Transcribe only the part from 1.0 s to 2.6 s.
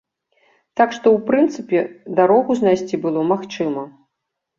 ў прынцыпе дарогу